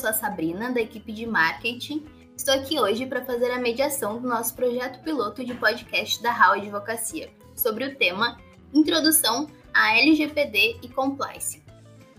sou 0.00 0.08
a 0.08 0.14
Sabrina, 0.14 0.72
da 0.72 0.80
equipe 0.80 1.12
de 1.12 1.26
marketing. 1.26 2.06
Estou 2.34 2.54
aqui 2.54 2.80
hoje 2.80 3.04
para 3.04 3.22
fazer 3.22 3.50
a 3.50 3.58
mediação 3.58 4.18
do 4.18 4.26
nosso 4.26 4.54
projeto 4.54 5.02
piloto 5.02 5.44
de 5.44 5.52
podcast 5.52 6.22
da 6.22 6.32
HAL 6.32 6.54
Advocacia, 6.54 7.28
sobre 7.54 7.84
o 7.84 7.94
tema 7.94 8.40
Introdução 8.72 9.46
à 9.74 9.98
LGPD 9.98 10.78
e 10.82 10.88
Compliance. 10.88 11.62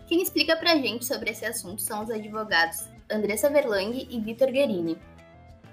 Quem 0.08 0.22
explica 0.22 0.56
para 0.56 0.74
a 0.74 0.76
gente 0.76 1.06
sobre 1.06 1.32
esse 1.32 1.44
assunto 1.44 1.82
são 1.82 2.04
os 2.04 2.12
advogados 2.12 2.88
Andressa 3.10 3.50
Verlang 3.50 4.08
e 4.08 4.20
Vitor 4.20 4.52
Guerini. 4.52 5.00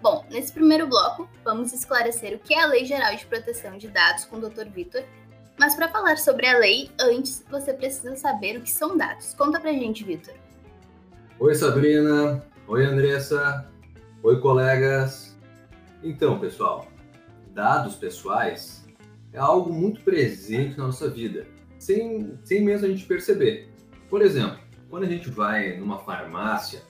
Bom, 0.00 0.24
nesse 0.30 0.50
primeiro 0.50 0.86
bloco, 0.86 1.28
vamos 1.44 1.74
esclarecer 1.74 2.34
o 2.34 2.38
que 2.38 2.54
é 2.54 2.62
a 2.62 2.66
Lei 2.66 2.86
Geral 2.86 3.14
de 3.16 3.26
Proteção 3.26 3.76
de 3.76 3.88
Dados 3.88 4.24
com 4.24 4.36
o 4.36 4.48
Dr. 4.48 4.70
Vitor. 4.70 5.04
Mas 5.58 5.74
para 5.74 5.88
falar 5.88 6.16
sobre 6.16 6.46
a 6.46 6.56
lei, 6.56 6.90
antes 6.98 7.44
você 7.50 7.74
precisa 7.74 8.16
saber 8.16 8.56
o 8.56 8.62
que 8.62 8.70
são 8.70 8.96
dados. 8.96 9.34
Conta 9.34 9.60
pra 9.60 9.74
gente, 9.74 10.04
Vitor. 10.04 10.47
Oi, 11.40 11.54
Sabrina. 11.54 12.44
Oi, 12.66 12.84
Andressa. 12.84 13.70
Oi, 14.24 14.40
colegas. 14.40 15.38
Então, 16.02 16.40
pessoal, 16.40 16.88
dados 17.54 17.94
pessoais 17.94 18.84
é 19.32 19.38
algo 19.38 19.72
muito 19.72 20.00
presente 20.00 20.76
na 20.76 20.86
nossa 20.86 21.08
vida, 21.08 21.46
sem, 21.78 22.36
sem 22.42 22.64
mesmo 22.64 22.86
a 22.86 22.90
gente 22.90 23.06
perceber. 23.06 23.70
Por 24.10 24.20
exemplo, 24.20 24.58
quando 24.90 25.04
a 25.04 25.08
gente 25.08 25.30
vai 25.30 25.76
numa 25.76 26.00
farmácia 26.00 26.82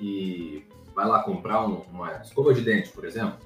e 0.00 0.64
vai 0.94 1.08
lá 1.08 1.24
comprar 1.24 1.66
uma 1.66 2.20
escova 2.22 2.54
de 2.54 2.62
dente, 2.62 2.90
por 2.90 3.04
exemplo, 3.04 3.40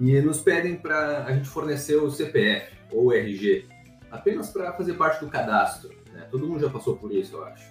e 0.00 0.18
nos 0.22 0.40
pedem 0.40 0.76
para 0.76 1.26
a 1.26 1.32
gente 1.34 1.50
fornecer 1.50 1.96
o 1.96 2.10
CPF 2.10 2.74
ou 2.92 3.08
o 3.08 3.12
RG, 3.12 3.66
apenas 4.10 4.48
para 4.48 4.72
fazer 4.72 4.94
parte 4.94 5.22
do 5.22 5.30
cadastro. 5.30 5.90
Né? 6.14 6.26
Todo 6.30 6.46
mundo 6.46 6.60
já 6.60 6.70
passou 6.70 6.96
por 6.96 7.12
isso, 7.12 7.36
eu 7.36 7.44
acho. 7.44 7.68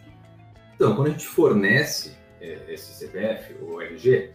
Então, 0.75 0.95
quando 0.95 1.07
a 1.07 1.09
gente 1.09 1.25
fornece 1.25 2.26
esse 2.41 2.93
CPF 2.93 3.55
ou 3.61 3.81
RG, 3.81 4.31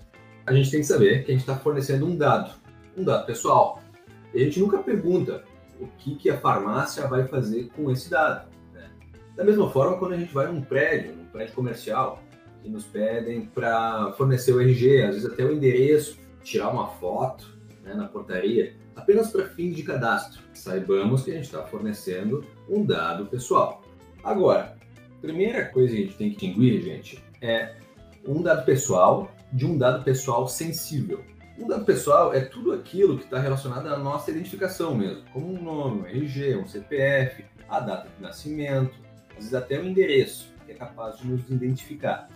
a 0.46 0.52
gente 0.52 0.70
tem 0.70 0.80
que 0.80 0.86
saber 0.86 1.24
que 1.24 1.30
a 1.30 1.34
gente 1.34 1.42
está 1.42 1.56
fornecendo 1.56 2.06
um 2.06 2.16
dado, 2.16 2.52
um 2.96 3.04
dado 3.04 3.26
pessoal. 3.26 3.80
E 4.34 4.42
a 4.42 4.44
gente 4.44 4.60
nunca 4.60 4.78
pergunta 4.78 5.44
o 5.80 5.86
que, 5.98 6.16
que 6.16 6.30
a 6.30 6.36
farmácia 6.36 7.06
vai 7.06 7.26
fazer 7.26 7.68
com 7.76 7.90
esse 7.90 8.10
dado. 8.10 8.48
Né? 8.72 8.90
Da 9.36 9.44
mesma 9.44 9.70
forma, 9.70 9.98
quando 9.98 10.14
a 10.14 10.16
gente 10.16 10.32
vai 10.32 10.46
num 10.46 10.62
prédio, 10.62 11.14
num 11.14 11.26
prédio 11.26 11.54
comercial, 11.54 12.22
que 12.62 12.68
nos 12.68 12.84
pedem 12.84 13.46
para 13.46 14.12
fornecer 14.12 14.52
o 14.52 14.60
RG, 14.60 15.02
às 15.02 15.14
vezes 15.14 15.30
até 15.30 15.44
o 15.44 15.52
endereço, 15.52 16.18
tirar 16.42 16.70
uma 16.70 16.88
foto 16.88 17.58
né, 17.82 17.94
na 17.94 18.06
portaria, 18.06 18.74
apenas 18.94 19.30
para 19.30 19.46
fins 19.48 19.74
de 19.74 19.82
cadastro. 19.82 20.42
Saibamos 20.54 21.24
que 21.24 21.32
a 21.32 21.34
gente 21.34 21.44
está 21.44 21.62
fornecendo 21.64 22.44
um 22.68 22.84
dado 22.84 23.26
pessoal. 23.26 23.82
Agora, 24.22 24.76
primeira 25.20 25.64
coisa 25.66 25.94
que 25.94 26.02
a 26.02 26.04
gente 26.04 26.16
tem 26.16 26.30
que 26.30 26.36
distinguir, 26.36 26.82
gente, 26.82 27.22
é 27.40 27.74
um 28.26 28.42
dado 28.42 28.64
pessoal 28.64 29.30
de 29.52 29.66
um 29.66 29.76
dado 29.76 30.02
pessoal 30.04 30.48
sensível. 30.48 31.24
Um 31.58 31.68
dado 31.68 31.84
pessoal 31.84 32.32
é 32.32 32.40
tudo 32.40 32.72
aquilo 32.72 33.18
que 33.18 33.24
está 33.24 33.38
relacionado 33.38 33.86
à 33.86 33.98
nossa 33.98 34.30
identificação 34.30 34.94
mesmo, 34.94 35.22
como 35.32 35.52
um 35.52 35.62
nome, 35.62 36.00
um 36.00 36.06
RG, 36.06 36.56
um 36.56 36.66
CPF, 36.66 37.44
a 37.68 37.80
data 37.80 38.08
de 38.16 38.22
nascimento, 38.22 38.94
às 39.30 39.36
vezes 39.36 39.54
até 39.54 39.78
o 39.78 39.84
endereço, 39.84 40.52
que 40.64 40.72
é 40.72 40.74
capaz 40.74 41.18
de 41.18 41.26
nos 41.26 41.48
identificar. 41.50 42.28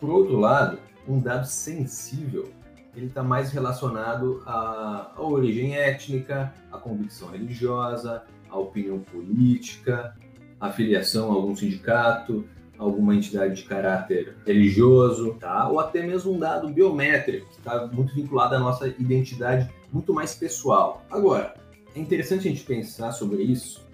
Por 0.00 0.10
outro 0.10 0.38
lado, 0.38 0.78
um 1.06 1.20
dado 1.20 1.46
sensível, 1.46 2.50
ele 2.96 3.06
está 3.06 3.22
mais 3.22 3.52
relacionado 3.52 4.42
à, 4.46 5.12
à 5.14 5.22
origem 5.22 5.76
étnica, 5.76 6.52
à 6.72 6.78
convicção 6.78 7.28
religiosa, 7.30 8.24
à 8.50 8.58
opinião 8.58 8.98
política, 9.00 10.16
à 10.60 10.70
filiação 10.70 11.30
a 11.30 11.34
algum 11.34 11.54
sindicato, 11.54 12.48
alguma 12.78 13.14
entidade 13.14 13.56
de 13.56 13.64
caráter 13.64 14.36
religioso, 14.46 15.34
tá? 15.34 15.68
ou 15.68 15.80
até 15.80 16.06
mesmo 16.06 16.32
um 16.32 16.38
dado 16.38 16.68
biométrico, 16.68 17.46
que 17.48 17.58
está 17.58 17.86
muito 17.86 18.14
vinculado 18.14 18.54
à 18.54 18.58
nossa 18.58 18.86
identidade 18.86 19.68
muito 19.92 20.14
mais 20.14 20.34
pessoal. 20.34 21.04
Agora, 21.10 21.54
é 21.94 21.98
interessante 21.98 22.46
a 22.46 22.50
gente 22.50 22.64
pensar 22.64 23.12
sobre 23.12 23.42
isso, 23.42 23.84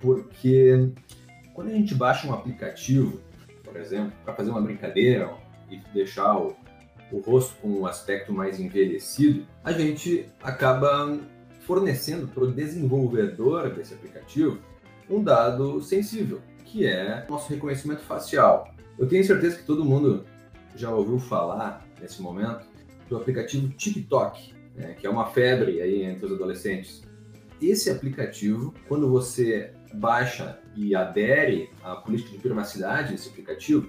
porque 0.00 0.90
quando 1.52 1.68
a 1.68 1.72
gente 1.72 1.94
baixa 1.94 2.28
um 2.28 2.32
aplicativo, 2.32 3.20
por 3.64 3.76
exemplo, 3.76 4.12
para 4.24 4.34
fazer 4.34 4.50
uma 4.50 4.60
brincadeira 4.60 5.30
e 5.70 5.78
deixar 5.92 6.38
o, 6.38 6.54
o 7.10 7.18
rosto 7.18 7.56
com 7.60 7.68
um 7.68 7.86
aspecto 7.86 8.32
mais 8.32 8.60
envelhecido, 8.60 9.44
a 9.64 9.72
gente 9.72 10.26
acaba 10.42 11.18
fornecendo 11.60 12.28
para 12.28 12.44
o 12.44 12.52
desenvolvedor 12.52 13.70
desse 13.70 13.92
aplicativo 13.94 14.58
um 15.10 15.22
dado 15.22 15.80
sensível, 15.82 16.40
que 16.68 16.86
é 16.86 17.24
nosso 17.28 17.48
reconhecimento 17.48 18.02
facial. 18.02 18.74
Eu 18.98 19.08
tenho 19.08 19.24
certeza 19.24 19.56
que 19.56 19.64
todo 19.64 19.84
mundo 19.84 20.24
já 20.76 20.90
ouviu 20.90 21.18
falar 21.18 21.86
nesse 22.00 22.20
momento 22.20 22.66
do 23.08 23.16
aplicativo 23.16 23.68
TikTok, 23.68 24.52
né, 24.76 24.94
que 24.94 25.06
é 25.06 25.10
uma 25.10 25.26
febre 25.26 25.80
aí 25.80 26.02
entre 26.02 26.26
os 26.26 26.32
adolescentes. 26.32 27.02
Esse 27.60 27.90
aplicativo, 27.90 28.74
quando 28.86 29.08
você 29.08 29.72
baixa 29.94 30.58
e 30.76 30.94
adere 30.94 31.70
à 31.82 31.96
política 31.96 32.30
de 32.32 32.38
privacidade 32.38 33.12
desse 33.12 33.30
aplicativo, 33.30 33.88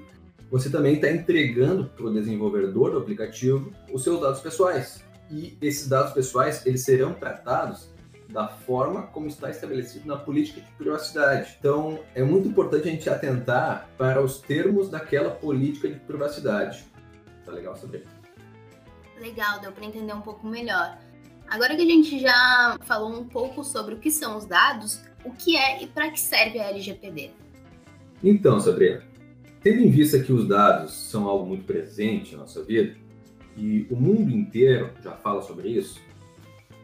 você 0.50 0.70
também 0.70 0.96
está 0.96 1.12
entregando 1.12 1.86
para 1.86 2.06
o 2.06 2.14
desenvolvedor 2.14 2.92
do 2.92 2.98
aplicativo 2.98 3.72
os 3.92 4.04
seus 4.04 4.20
dados 4.22 4.40
pessoais. 4.40 5.04
E 5.30 5.56
esses 5.62 5.88
dados 5.88 6.14
pessoais 6.14 6.66
eles 6.66 6.84
serão 6.84 7.14
tratados 7.14 7.90
da 8.30 8.48
forma 8.48 9.04
como 9.08 9.28
está 9.28 9.50
estabelecido 9.50 10.08
na 10.08 10.16
política 10.16 10.62
de 10.62 10.72
privacidade. 10.74 11.56
Então, 11.60 12.00
é 12.14 12.24
muito 12.24 12.48
importante 12.48 12.88
a 12.88 12.92
gente 12.92 13.10
atentar 13.10 13.90
para 13.98 14.22
os 14.22 14.40
termos 14.40 14.90
daquela 14.90 15.32
política 15.32 15.90
de 15.90 16.00
privacidade. 16.00 16.86
Tá 17.44 17.52
legal 17.52 17.76
saber? 17.76 18.06
Legal, 19.20 19.60
deu 19.60 19.72
para 19.72 19.86
entender 19.86 20.14
um 20.14 20.22
pouco 20.22 20.48
melhor. 20.48 20.98
Agora 21.50 21.76
que 21.76 21.82
a 21.82 21.86
gente 21.86 22.20
já 22.20 22.78
falou 22.82 23.12
um 23.12 23.28
pouco 23.28 23.64
sobre 23.64 23.96
o 23.96 23.98
que 23.98 24.12
são 24.12 24.38
os 24.38 24.46
dados, 24.46 25.02
o 25.26 25.32
que 25.32 25.58
é 25.58 25.84
e 25.84 25.88
para 25.88 26.12
que 26.12 26.20
serve 26.20 26.60
a 26.60 26.70
LGPD? 26.70 27.32
Então, 28.24 28.60
Sabrina, 28.60 29.02
tendo 29.62 29.82
em 29.82 29.90
vista 29.90 30.20
que 30.20 30.32
os 30.32 30.48
dados 30.48 30.94
são 30.94 31.28
algo 31.28 31.48
muito 31.48 31.66
presente 31.66 32.34
na 32.34 32.42
nossa 32.42 32.64
vida, 32.64 32.96
e 33.58 33.88
o 33.90 33.96
mundo 33.96 34.32
inteiro 34.32 34.92
já 35.04 35.14
fala 35.14 35.42
sobre 35.42 35.70
isso, 35.70 36.00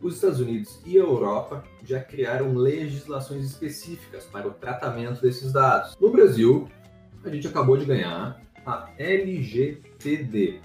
os 0.01 0.15
Estados 0.15 0.39
Unidos 0.39 0.79
e 0.85 0.97
a 0.97 1.01
Europa 1.01 1.63
já 1.83 1.99
criaram 1.99 2.53
legislações 2.53 3.45
específicas 3.45 4.25
para 4.25 4.47
o 4.47 4.51
tratamento 4.51 5.21
desses 5.21 5.51
dados. 5.51 5.95
No 5.99 6.11
Brasil, 6.11 6.67
a 7.23 7.29
gente 7.29 7.47
acabou 7.47 7.77
de 7.77 7.85
ganhar 7.85 8.41
a 8.65 8.89
LGPD, 8.97 10.59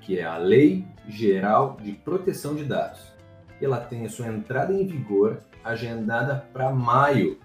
que 0.00 0.18
é 0.18 0.24
a 0.24 0.36
Lei 0.36 0.84
Geral 1.08 1.76
de 1.82 1.92
Proteção 1.92 2.54
de 2.54 2.64
Dados. 2.64 3.12
Ela 3.60 3.78
tem 3.78 4.04
a 4.04 4.08
sua 4.08 4.28
entrada 4.28 4.72
em 4.72 4.86
vigor 4.86 5.38
agendada 5.62 6.46
para 6.52 6.72
maio 6.72 7.38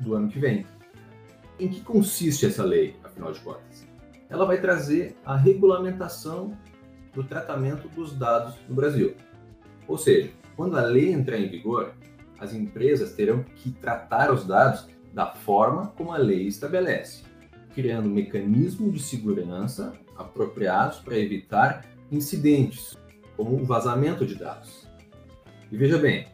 do 0.00 0.14
ano 0.14 0.28
que 0.28 0.38
vem. 0.38 0.66
Em 1.58 1.68
que 1.68 1.80
consiste 1.80 2.46
essa 2.46 2.64
lei, 2.64 2.96
afinal 3.02 3.32
de 3.32 3.40
contas? 3.40 3.86
Ela 4.28 4.44
vai 4.44 4.60
trazer 4.60 5.16
a 5.24 5.36
regulamentação 5.36 6.56
do 7.14 7.22
tratamento 7.22 7.88
dos 7.88 8.14
dados 8.14 8.54
no 8.68 8.74
Brasil. 8.74 9.14
Ou 9.86 9.98
seja, 9.98 10.30
quando 10.56 10.76
a 10.76 10.82
lei 10.82 11.12
entrar 11.12 11.38
em 11.38 11.48
vigor, 11.48 11.94
as 12.38 12.52
empresas 12.52 13.12
terão 13.12 13.42
que 13.42 13.70
tratar 13.70 14.32
os 14.32 14.44
dados 14.44 14.88
da 15.12 15.26
forma 15.26 15.88
como 15.96 16.12
a 16.12 16.16
lei 16.16 16.46
estabelece, 16.46 17.22
criando 17.74 18.08
um 18.08 18.12
mecanismo 18.12 18.90
de 18.90 19.00
segurança 19.00 19.92
apropriados 20.16 20.98
para 20.98 21.18
evitar 21.18 21.86
incidentes, 22.10 22.96
como 23.36 23.56
o 23.56 23.64
vazamento 23.64 24.26
de 24.26 24.34
dados. 24.34 24.88
E 25.70 25.76
veja 25.76 25.98
bem, 25.98 26.26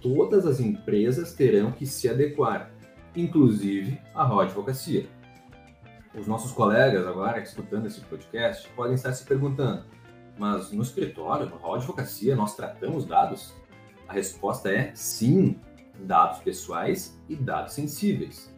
todas 0.00 0.44
as 0.44 0.58
empresas 0.58 1.32
terão 1.32 1.70
que 1.70 1.86
se 1.86 2.08
adequar, 2.08 2.70
inclusive 3.14 3.98
a 4.14 4.24
Rod 4.24 4.46
Advocacia. 4.46 5.06
Os 6.18 6.26
nossos 6.26 6.52
colegas 6.52 7.06
agora 7.06 7.40
escutando 7.40 7.86
esse 7.86 8.00
podcast 8.00 8.68
podem 8.70 8.94
estar 8.94 9.12
se 9.12 9.24
perguntando: 9.24 9.84
mas 10.38 10.72
no 10.72 10.82
escritório, 10.82 11.50
na 11.50 11.74
advocacia, 11.74 12.34
nós 12.34 12.56
tratamos 12.56 13.04
dados? 13.04 13.52
A 14.08 14.12
resposta 14.12 14.70
é 14.70 14.92
sim, 14.94 15.56
dados 16.00 16.40
pessoais 16.40 17.18
e 17.28 17.36
dados 17.36 17.72
sensíveis. 17.74 18.54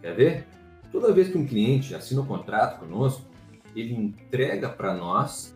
Quer 0.00 0.14
ver? 0.14 0.46
Toda 0.90 1.12
vez 1.12 1.28
que 1.28 1.38
um 1.38 1.46
cliente 1.46 1.94
assina 1.94 2.20
um 2.22 2.26
contrato 2.26 2.80
conosco, 2.80 3.22
ele 3.76 3.94
entrega 3.94 4.68
para 4.68 4.94
nós 4.94 5.54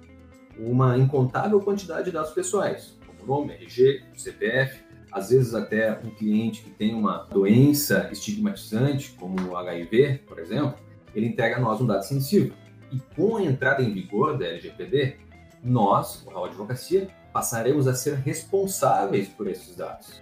uma 0.58 0.96
incontável 0.98 1.58
quantidade 1.60 2.04
de 2.04 2.10
dados 2.10 2.32
pessoais, 2.32 2.98
como 3.06 3.26
nome, 3.26 3.54
RG, 3.54 4.04
CPF, 4.14 4.80
às 5.10 5.30
vezes 5.30 5.54
até 5.54 5.98
um 6.04 6.10
cliente 6.10 6.62
que 6.62 6.70
tem 6.70 6.94
uma 6.94 7.26
doença 7.30 8.08
estigmatizante, 8.10 9.12
como 9.12 9.50
o 9.50 9.56
HIV, 9.56 10.22
por 10.26 10.38
exemplo, 10.38 10.74
ele 11.14 11.26
entrega 11.26 11.56
a 11.56 11.60
nós 11.60 11.80
um 11.80 11.86
dado 11.86 12.02
sensível. 12.02 12.54
E 12.90 12.98
com 13.14 13.36
a 13.36 13.42
entrada 13.42 13.82
em 13.82 13.92
vigor 13.92 14.38
da 14.38 14.46
LGPD, 14.46 15.16
nós, 15.62 16.26
a 16.34 16.46
Advocacia, 16.46 17.08
passaremos 17.32 17.86
a 17.86 17.94
ser 17.94 18.16
responsáveis 18.16 19.28
por 19.28 19.46
esses 19.46 19.76
dados. 19.76 20.20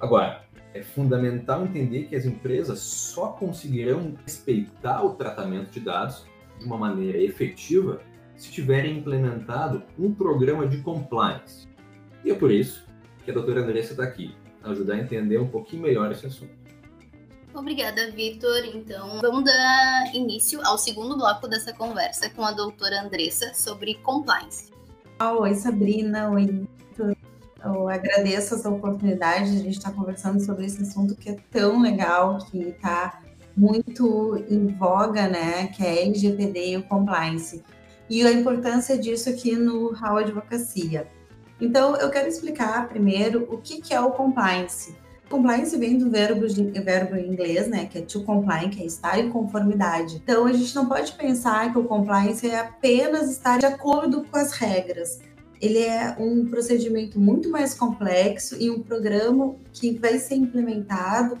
Agora, 0.00 0.42
é 0.74 0.82
fundamental 0.82 1.64
entender 1.64 2.04
que 2.04 2.14
as 2.14 2.24
empresas 2.24 2.78
só 2.78 3.28
conseguirão 3.28 4.14
respeitar 4.24 5.02
o 5.04 5.14
tratamento 5.14 5.70
de 5.70 5.80
dados 5.80 6.26
de 6.58 6.64
uma 6.64 6.76
maneira 6.76 7.18
efetiva 7.18 8.00
se 8.36 8.52
tiverem 8.52 8.98
implementado 8.98 9.82
um 9.98 10.14
programa 10.14 10.66
de 10.66 10.78
compliance. 10.82 11.66
E 12.24 12.30
é 12.30 12.34
por 12.34 12.52
isso 12.52 12.86
que 13.24 13.30
a 13.30 13.34
doutora 13.34 13.62
Andressa 13.62 13.92
está 13.92 14.04
aqui, 14.04 14.34
ajudar 14.62 14.94
a 14.94 14.98
entender 14.98 15.38
um 15.38 15.48
pouquinho 15.48 15.82
melhor 15.82 16.12
esse 16.12 16.26
assunto. 16.26 16.67
Obrigada, 17.58 18.08
Vitor. 18.12 18.64
Então, 18.72 19.20
vamos 19.20 19.44
dar 19.44 20.14
início 20.14 20.64
ao 20.64 20.78
segundo 20.78 21.16
bloco 21.16 21.48
dessa 21.48 21.72
conversa 21.72 22.30
com 22.30 22.44
a 22.44 22.52
doutora 22.52 23.02
Andressa 23.02 23.52
sobre 23.52 23.94
compliance. 23.96 24.70
Oi, 25.20 25.54
Sabrina. 25.56 26.30
Oi, 26.30 26.46
Vitor. 26.46 27.16
Eu 27.64 27.88
agradeço 27.88 28.54
essa 28.54 28.70
oportunidade 28.70 29.50
de 29.50 29.56
a 29.56 29.62
gente 29.64 29.78
estar 29.78 29.90
conversando 29.90 30.40
sobre 30.40 30.66
esse 30.66 30.82
assunto 30.82 31.16
que 31.16 31.30
é 31.30 31.36
tão 31.50 31.82
legal, 31.82 32.38
que 32.48 32.58
está 32.58 33.20
muito 33.56 34.36
em 34.48 34.68
voga, 34.68 35.26
né, 35.26 35.66
que 35.66 35.84
é 35.84 36.04
LGPD 36.04 36.70
e 36.70 36.76
o 36.76 36.84
compliance. 36.84 37.64
E 38.08 38.24
a 38.24 38.30
importância 38.30 38.96
disso 38.96 39.28
aqui 39.28 39.56
no 39.56 39.92
Hall 39.94 40.18
Advocacia. 40.18 41.08
Então, 41.60 41.96
eu 41.96 42.08
quero 42.08 42.28
explicar 42.28 42.88
primeiro 42.88 43.52
o 43.52 43.58
que 43.58 43.92
é 43.92 44.00
o 44.00 44.12
compliance. 44.12 44.94
Compliance 45.28 45.76
vem 45.76 45.98
do 45.98 46.10
verbo, 46.10 46.46
verbo 46.82 47.16
em 47.16 47.32
inglês, 47.32 47.68
né, 47.68 47.84
que 47.84 47.98
é 47.98 48.00
to 48.00 48.22
comply, 48.22 48.70
que 48.70 48.82
é 48.82 48.86
estar 48.86 49.18
em 49.18 49.28
conformidade. 49.28 50.16
Então, 50.16 50.46
a 50.46 50.52
gente 50.52 50.74
não 50.74 50.86
pode 50.86 51.12
pensar 51.12 51.70
que 51.70 51.78
o 51.78 51.84
compliance 51.84 52.48
é 52.48 52.58
apenas 52.58 53.30
estar 53.30 53.58
de 53.58 53.66
acordo 53.66 54.24
com 54.24 54.36
as 54.38 54.52
regras. 54.52 55.20
Ele 55.60 55.80
é 55.80 56.16
um 56.18 56.46
procedimento 56.46 57.20
muito 57.20 57.50
mais 57.50 57.74
complexo 57.74 58.56
e 58.58 58.70
um 58.70 58.80
programa 58.80 59.56
que 59.72 59.98
vai 59.98 60.18
ser 60.18 60.36
implementado 60.36 61.38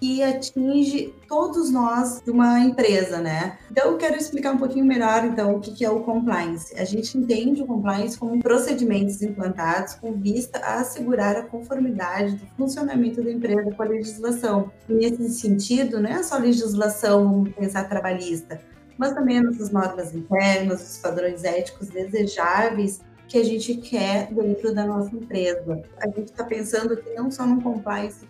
que 0.00 0.22
atinge 0.22 1.14
todos 1.28 1.70
nós 1.70 2.22
de 2.24 2.30
uma 2.30 2.60
empresa, 2.60 3.18
né? 3.18 3.58
Então, 3.70 3.92
eu 3.92 3.98
quero 3.98 4.16
explicar 4.16 4.52
um 4.52 4.58
pouquinho 4.58 4.84
melhor, 4.84 5.24
então, 5.24 5.56
o 5.56 5.60
que 5.60 5.84
é 5.84 5.90
o 5.90 6.00
compliance. 6.00 6.74
A 6.78 6.84
gente 6.84 7.16
entende 7.18 7.62
o 7.62 7.66
compliance 7.66 8.16
como 8.16 8.40
procedimentos 8.40 9.20
implantados 9.22 9.94
com 9.94 10.12
vista 10.12 10.58
a 10.60 10.80
assegurar 10.80 11.36
a 11.36 11.42
conformidade 11.42 12.36
do 12.36 12.46
funcionamento 12.56 13.22
da 13.22 13.30
empresa 13.30 13.72
com 13.72 13.82
a 13.82 13.86
legislação. 13.86 14.70
E 14.88 14.94
nesse 14.94 15.30
sentido, 15.30 16.00
não 16.00 16.10
é 16.10 16.22
só 16.22 16.38
legislação, 16.38 17.24
vamos 17.24 17.52
pensar 17.54 17.88
trabalhista, 17.88 18.60
mas 18.96 19.12
também 19.12 19.38
as 19.38 19.70
normas 19.70 20.14
internas, 20.14 20.90
os 20.90 20.98
padrões 20.98 21.44
éticos 21.44 21.88
desejáveis 21.88 23.00
que 23.28 23.38
a 23.38 23.44
gente 23.44 23.74
quer 23.76 24.32
dentro 24.32 24.74
da 24.74 24.86
nossa 24.86 25.14
empresa. 25.14 25.82
A 26.00 26.06
gente 26.06 26.30
está 26.30 26.44
pensando 26.44 26.94
aqui 26.94 27.10
não 27.14 27.30
só 27.30 27.46
no 27.46 27.60
compliance 27.60 28.26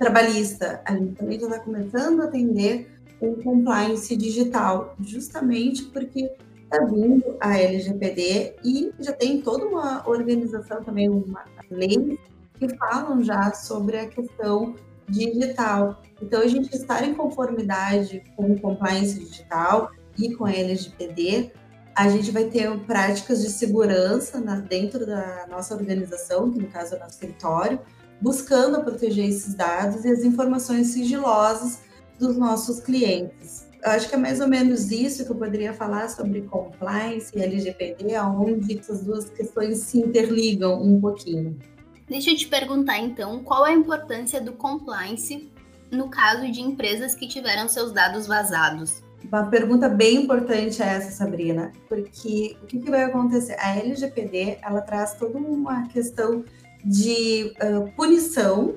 trabalhista, 0.00 0.80
a 0.86 0.96
gente 0.96 1.12
também 1.12 1.38
já 1.38 1.46
está 1.46 1.58
começando 1.58 2.22
a 2.22 2.24
atender 2.24 2.90
o 3.20 3.36
compliance 3.42 4.16
digital, 4.16 4.96
justamente 4.98 5.84
porque 5.84 6.32
está 6.64 6.82
vindo 6.86 7.36
a 7.38 7.58
LGPD 7.58 8.56
e 8.64 8.90
já 8.98 9.12
tem 9.12 9.42
toda 9.42 9.66
uma 9.66 10.08
organização 10.08 10.82
também, 10.82 11.10
uma 11.10 11.44
lei 11.70 12.18
que 12.58 12.68
falam 12.76 13.22
já 13.22 13.52
sobre 13.52 13.98
a 13.98 14.08
questão 14.08 14.74
digital. 15.06 16.00
Então, 16.22 16.40
a 16.40 16.46
gente 16.46 16.74
estar 16.74 17.06
em 17.06 17.12
conformidade 17.12 18.24
com 18.36 18.52
o 18.52 18.58
compliance 18.58 19.18
digital 19.18 19.90
e 20.18 20.34
com 20.34 20.46
a 20.46 20.52
LGPD, 20.52 21.52
a 21.94 22.08
gente 22.08 22.30
vai 22.30 22.44
ter 22.44 22.74
práticas 22.86 23.42
de 23.42 23.50
segurança 23.50 24.40
na, 24.40 24.56
dentro 24.60 25.04
da 25.04 25.46
nossa 25.50 25.74
organização, 25.74 26.50
que 26.50 26.58
no 26.58 26.68
caso 26.68 26.94
é 26.94 26.96
o 26.96 27.00
nosso 27.00 27.14
escritório, 27.14 27.78
buscando 28.20 28.82
proteger 28.82 29.28
esses 29.28 29.54
dados 29.54 30.04
e 30.04 30.08
as 30.08 30.22
informações 30.22 30.88
sigilosas 30.88 31.80
dos 32.18 32.36
nossos 32.36 32.80
clientes. 32.80 33.66
Eu 33.82 33.92
acho 33.92 34.08
que 34.08 34.14
é 34.14 34.18
mais 34.18 34.40
ou 34.40 34.48
menos 34.48 34.90
isso 34.90 35.24
que 35.24 35.32
eu 35.32 35.36
poderia 35.36 35.72
falar 35.72 36.08
sobre 36.10 36.42
compliance 36.42 37.32
e 37.34 37.40
LGPD, 37.40 38.18
onde 38.18 38.78
essas 38.78 39.02
duas 39.02 39.30
questões 39.30 39.78
se 39.78 39.98
interligam 39.98 40.82
um 40.82 41.00
pouquinho. 41.00 41.58
Deixa 42.06 42.30
eu 42.30 42.36
te 42.36 42.46
perguntar 42.46 42.98
então, 42.98 43.42
qual 43.42 43.64
a 43.64 43.72
importância 43.72 44.40
do 44.40 44.52
compliance 44.52 45.50
no 45.90 46.10
caso 46.10 46.50
de 46.50 46.60
empresas 46.60 47.14
que 47.14 47.26
tiveram 47.26 47.68
seus 47.68 47.92
dados 47.92 48.26
vazados? 48.26 49.02
Uma 49.24 49.46
pergunta 49.46 49.88
bem 49.88 50.22
importante 50.22 50.82
é 50.82 50.86
essa, 50.86 51.10
Sabrina, 51.10 51.72
porque 51.88 52.56
o 52.62 52.66
que, 52.66 52.80
que 52.80 52.90
vai 52.90 53.04
acontecer? 53.04 53.56
A 53.60 53.76
LGPD 53.76 54.58
ela 54.62 54.80
traz 54.80 55.14
toda 55.14 55.38
uma 55.38 55.86
questão 55.88 56.44
de 56.84 57.52
uh, 57.62 57.90
punição 57.96 58.76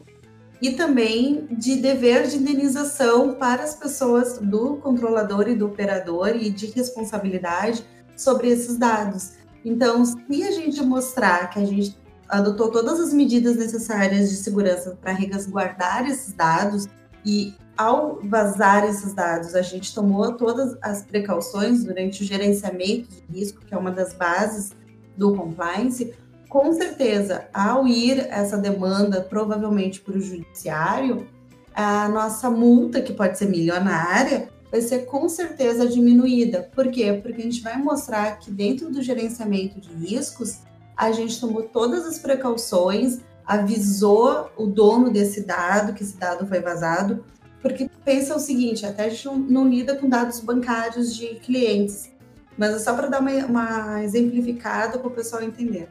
e 0.62 0.72
também 0.72 1.48
de 1.52 1.76
dever 1.76 2.28
de 2.28 2.38
indenização 2.38 3.34
para 3.34 3.64
as 3.64 3.76
pessoas 3.76 4.38
do 4.40 4.78
controlador 4.78 5.48
e 5.50 5.56
do 5.56 5.66
operador 5.66 6.36
e 6.36 6.50
de 6.50 6.68
responsabilidade 6.68 7.86
sobre 8.16 8.50
esses 8.50 8.78
dados. 8.78 9.34
Então, 9.66 10.06
se 10.06 10.44
a 10.44 10.52
gente 10.52 10.82
mostrar 10.84 11.50
que 11.50 11.60
a 11.60 11.66
gente 11.66 11.98
adotou 12.30 12.72
todas 12.72 13.00
as 13.00 13.14
medidas 13.14 13.58
necessárias 13.58 14.30
de 14.30 14.38
segurança 14.38 14.98
para 15.02 15.12
resguardar 15.12 16.06
esses 16.10 16.34
dados 16.34 16.88
e 17.26 17.54
ao 17.78 18.20
vazar 18.24 18.86
esses 18.86 19.14
dados, 19.14 19.56
a 19.56 19.62
gente 19.62 19.94
tomou 19.94 20.34
todas 20.34 20.78
as 20.82 21.04
precauções 21.04 21.84
durante 21.84 22.24
o 22.24 22.26
gerenciamento 22.26 23.10
de 23.10 23.40
risco, 23.40 23.66
que 23.66 23.74
é 23.74 23.78
uma 23.78 23.92
das 23.92 24.14
bases 24.14 24.72
do 25.18 25.36
compliance, 25.36 26.14
com 26.54 26.72
certeza, 26.72 27.48
ao 27.52 27.88
ir 27.88 28.28
essa 28.30 28.56
demanda 28.56 29.22
provavelmente 29.22 30.00
para 30.00 30.16
o 30.16 30.22
judiciário, 30.22 31.28
a 31.74 32.08
nossa 32.08 32.48
multa, 32.48 33.02
que 33.02 33.12
pode 33.12 33.40
ser 33.40 33.48
milionária, 33.48 34.50
vai 34.70 34.80
ser 34.80 35.08
com 35.08 35.28
certeza 35.28 35.88
diminuída. 35.88 36.70
Por 36.76 36.92
quê? 36.92 37.20
Porque 37.24 37.42
a 37.42 37.46
gente 37.46 37.62
vai 37.62 37.76
mostrar 37.78 38.38
que 38.38 38.52
dentro 38.52 38.92
do 38.92 39.02
gerenciamento 39.02 39.82
de 39.82 39.92
riscos, 39.96 40.60
a 40.96 41.12
gente 41.12 41.42
tomou 41.42 41.64
todas 41.64 42.06
as 42.06 42.20
precauções, 42.20 43.22
avisou 43.44 44.52
o 44.56 44.68
dono 44.68 45.10
desse 45.10 45.42
dado, 45.42 45.94
que 45.94 46.04
esse 46.04 46.18
dado 46.18 46.46
foi 46.46 46.60
vazado, 46.60 47.26
porque 47.64 47.90
pensa 48.06 48.36
o 48.36 48.40
seguinte, 48.40 48.86
até 48.86 49.06
a 49.06 49.10
gente 49.10 49.26
não, 49.26 49.38
não 49.40 49.68
lida 49.68 49.96
com 49.96 50.08
dados 50.08 50.40
bancários 50.40 51.16
de 51.16 51.30
clientes, 51.34 52.12
mas 52.56 52.76
é 52.76 52.78
só 52.78 52.94
para 52.94 53.08
dar 53.08 53.22
uma, 53.22 53.32
uma 53.44 54.04
exemplificada 54.04 55.00
para 55.00 55.08
o 55.08 55.12
pessoal 55.12 55.42
entender 55.42 55.90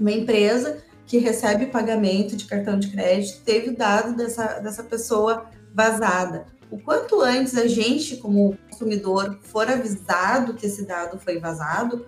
uma 0.00 0.12
empresa 0.12 0.78
que 1.06 1.18
recebe 1.18 1.66
pagamento 1.66 2.36
de 2.36 2.44
cartão 2.44 2.78
de 2.78 2.88
crédito 2.88 3.42
teve 3.44 3.70
o 3.70 3.76
dado 3.76 4.16
dessa, 4.16 4.60
dessa 4.60 4.82
pessoa 4.82 5.46
vazada. 5.74 6.46
O 6.70 6.78
quanto 6.78 7.20
antes 7.20 7.56
a 7.56 7.66
gente, 7.66 8.16
como 8.16 8.56
consumidor, 8.70 9.38
for 9.42 9.68
avisado 9.68 10.54
que 10.54 10.66
esse 10.66 10.86
dado 10.86 11.18
foi 11.18 11.38
vazado, 11.38 12.06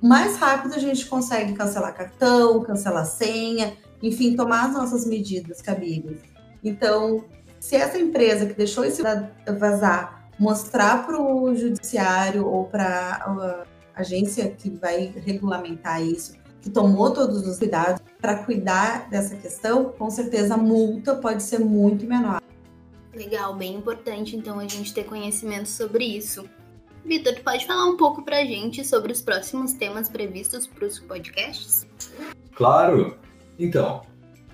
mais 0.00 0.36
rápido 0.36 0.74
a 0.74 0.78
gente 0.78 1.06
consegue 1.06 1.52
cancelar 1.54 1.94
cartão, 1.94 2.62
cancelar 2.62 3.06
senha, 3.06 3.76
enfim, 4.00 4.36
tomar 4.36 4.66
as 4.66 4.74
nossas 4.74 5.04
medidas 5.04 5.60
cabíveis. 5.60 6.20
Então, 6.62 7.24
se 7.58 7.74
essa 7.74 7.98
empresa 7.98 8.46
que 8.46 8.54
deixou 8.54 8.84
esse 8.84 9.02
dado 9.02 9.28
vazar 9.58 10.30
mostrar 10.38 11.06
para 11.06 11.20
o 11.20 11.54
judiciário 11.54 12.46
ou 12.46 12.64
para 12.66 13.64
a 13.96 14.00
agência 14.00 14.50
que 14.50 14.70
vai 14.70 15.12
regulamentar 15.24 16.02
isso 16.02 16.43
que 16.64 16.70
tomou 16.70 17.12
todos 17.12 17.46
os 17.46 17.58
cuidados 17.58 18.00
para 18.18 18.42
cuidar 18.42 19.10
dessa 19.10 19.36
questão, 19.36 19.84
com 19.84 20.08
certeza 20.10 20.54
a 20.54 20.56
multa 20.56 21.14
pode 21.14 21.42
ser 21.42 21.58
muito 21.58 22.06
menor. 22.06 22.40
Legal, 23.14 23.54
bem 23.54 23.74
importante 23.74 24.34
então 24.34 24.58
a 24.58 24.66
gente 24.66 24.94
ter 24.94 25.04
conhecimento 25.04 25.68
sobre 25.68 26.04
isso. 26.06 26.48
Vitor, 27.04 27.34
tu 27.34 27.42
pode 27.42 27.66
falar 27.66 27.84
um 27.84 27.98
pouco 27.98 28.22
para 28.22 28.38
a 28.38 28.44
gente 28.46 28.82
sobre 28.82 29.12
os 29.12 29.20
próximos 29.20 29.74
temas 29.74 30.08
previstos 30.08 30.66
para 30.66 30.86
os 30.86 30.98
podcasts? 30.98 31.86
Claro! 32.54 33.18
Então, 33.58 34.00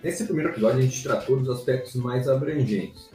nesse 0.02 0.24
primeiro 0.24 0.50
episódio 0.50 0.80
a 0.80 0.82
gente 0.82 1.04
tratou 1.04 1.38
dos 1.38 1.48
aspectos 1.48 1.94
mais 1.94 2.28
abrangentes. 2.28 3.08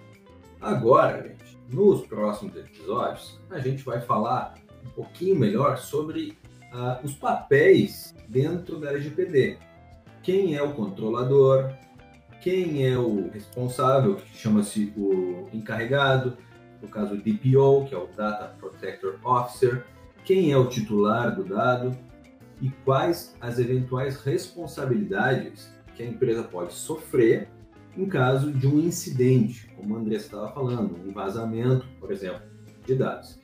Agora, 0.62 1.22
gente, 1.22 1.58
nos 1.70 2.08
próximos 2.08 2.56
episódios, 2.56 3.38
a 3.50 3.60
gente 3.60 3.84
vai 3.84 4.00
falar 4.00 4.56
um 4.86 4.90
pouquinho 4.92 5.36
melhor 5.36 5.78
sobre 5.78 6.38
uh, 6.76 7.04
os 7.04 7.14
papéis 7.14 8.14
dentro 8.28 8.80
da 8.80 8.90
LGPD. 8.90 9.58
Quem 10.22 10.56
é 10.56 10.62
o 10.62 10.74
controlador, 10.74 11.72
quem 12.42 12.86
é 12.86 12.98
o 12.98 13.30
responsável, 13.30 14.16
que 14.16 14.38
chama-se 14.38 14.94
o 14.98 15.48
encarregado, 15.54 16.38
no 16.82 16.88
caso 16.88 17.14
o 17.14 17.18
DPO, 17.18 17.88
que 17.88 17.96
é 17.96 17.98
o 17.98 18.08
Data 18.16 18.54
Protector 18.60 19.16
Officer, 19.24 19.86
quem 20.24 20.52
é 20.52 20.58
o 20.58 20.68
titular 20.68 21.36
do 21.36 21.44
dado 21.44 21.98
e 22.62 22.70
quais 22.84 23.36
as 23.40 23.60
eventuais 23.60 24.18
responsabilidades 24.22 25.72
que 25.96 26.04
a 26.04 26.06
empresa 26.06 26.44
pode 26.44 26.74
sofrer 26.74 27.48
em 27.98 28.06
caso 28.06 28.52
de 28.52 28.68
um 28.68 28.80
incidente, 28.80 29.70
como 29.76 29.96
o 29.96 29.98
André 29.98 30.16
estava 30.16 30.52
falando, 30.52 30.98
um 31.06 31.14
vazamento, 31.14 31.86
por 32.00 32.12
exemplo, 32.12 32.42
de 32.86 32.96
dados. 32.96 33.40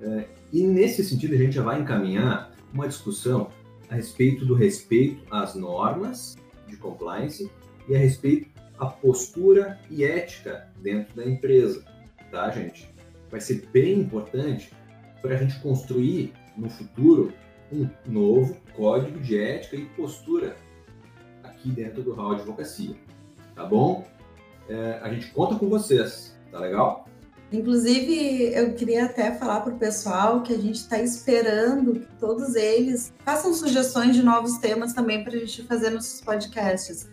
É, 0.00 0.28
e 0.52 0.62
nesse 0.62 1.02
sentido, 1.02 1.34
a 1.34 1.38
gente 1.38 1.54
já 1.54 1.62
vai 1.62 1.80
encaminhar 1.80 2.55
uma 2.76 2.86
discussão 2.86 3.48
a 3.88 3.94
respeito 3.94 4.44
do 4.44 4.54
respeito 4.54 5.22
às 5.30 5.54
normas 5.54 6.36
de 6.68 6.76
compliance 6.76 7.50
e 7.88 7.96
a 7.96 7.98
respeito 7.98 8.48
à 8.78 8.86
postura 8.86 9.80
e 9.90 10.04
ética 10.04 10.68
dentro 10.82 11.16
da 11.16 11.24
empresa, 11.24 11.82
tá, 12.30 12.50
gente? 12.50 12.88
Vai 13.30 13.40
ser 13.40 13.66
bem 13.72 14.00
importante 14.00 14.70
para 15.22 15.34
a 15.34 15.36
gente 15.38 15.58
construir 15.60 16.34
no 16.56 16.68
futuro 16.68 17.32
um 17.72 17.88
novo 18.06 18.56
código 18.74 19.18
de 19.20 19.38
ética 19.38 19.76
e 19.76 19.86
postura 19.86 20.56
aqui 21.42 21.70
dentro 21.70 22.02
do 22.02 22.12
Hall 22.12 22.32
Advocacia. 22.32 22.94
Tá 23.54 23.64
bom? 23.64 24.06
É, 24.68 25.00
a 25.02 25.12
gente 25.12 25.30
conta 25.30 25.56
com 25.56 25.68
vocês, 25.68 26.36
tá 26.52 26.60
legal? 26.60 27.08
Inclusive, 27.52 28.52
eu 28.54 28.74
queria 28.74 29.04
até 29.04 29.32
falar 29.32 29.60
para 29.60 29.72
o 29.72 29.78
pessoal 29.78 30.42
que 30.42 30.52
a 30.52 30.58
gente 30.58 30.76
está 30.76 30.98
esperando 30.98 32.00
que 32.00 32.06
todos 32.18 32.56
eles 32.56 33.12
façam 33.24 33.54
sugestões 33.54 34.16
de 34.16 34.22
novos 34.22 34.58
temas 34.58 34.92
também 34.92 35.22
para 35.22 35.34
a 35.34 35.38
gente 35.38 35.62
fazer 35.62 35.90
nos 35.90 36.20
podcasts. 36.20 37.04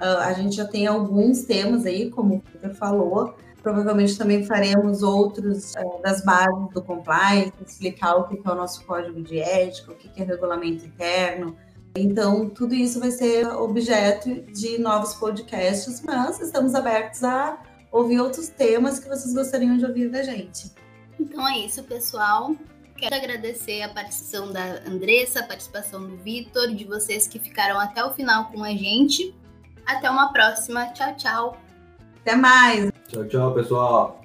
Uh, 0.00 0.18
a 0.20 0.32
gente 0.32 0.56
já 0.56 0.64
tem 0.64 0.86
alguns 0.86 1.42
temas 1.44 1.84
aí, 1.84 2.10
como 2.10 2.36
o 2.36 2.40
Peter 2.40 2.74
falou, 2.74 3.36
provavelmente 3.62 4.16
também 4.16 4.44
faremos 4.44 5.02
outros 5.02 5.74
uh, 5.74 6.02
das 6.02 6.24
bases 6.24 6.70
do 6.72 6.82
compliance, 6.82 7.52
explicar 7.64 8.16
o 8.16 8.26
que 8.26 8.40
é 8.42 8.50
o 8.50 8.54
nosso 8.54 8.84
código 8.86 9.20
de 9.22 9.38
ética, 9.38 9.92
o 9.92 9.94
que 9.94 10.10
é 10.20 10.24
regulamento 10.24 10.86
interno. 10.86 11.54
Então, 11.94 12.48
tudo 12.48 12.74
isso 12.74 12.98
vai 12.98 13.10
ser 13.10 13.46
objeto 13.46 14.40
de 14.52 14.78
novos 14.78 15.14
podcasts, 15.14 16.00
mas 16.00 16.40
estamos 16.40 16.74
abertos 16.74 17.22
a 17.22 17.62
ouvir 17.92 18.18
outros 18.18 18.48
temas 18.48 18.98
que 18.98 19.08
vocês 19.08 19.34
gostariam 19.34 19.76
de 19.76 19.84
ouvir 19.84 20.08
da 20.08 20.22
gente. 20.22 20.72
Então 21.20 21.46
é 21.46 21.58
isso, 21.58 21.84
pessoal. 21.84 22.56
Quero 22.96 23.14
agradecer 23.14 23.82
a 23.82 23.88
participação 23.88 24.52
da 24.52 24.80
Andressa, 24.86 25.40
a 25.40 25.42
participação 25.42 26.06
do 26.06 26.16
Vitor, 26.16 26.68
de 26.74 26.84
vocês 26.84 27.26
que 27.26 27.38
ficaram 27.38 27.78
até 27.78 28.04
o 28.04 28.12
final 28.12 28.46
com 28.46 28.64
a 28.64 28.70
gente. 28.70 29.34
Até 29.84 30.08
uma 30.08 30.32
próxima. 30.32 30.86
Tchau, 30.92 31.16
tchau. 31.16 31.56
Até 32.20 32.36
mais. 32.36 32.92
Tchau, 33.08 33.26
tchau, 33.26 33.54
pessoal. 33.54 34.21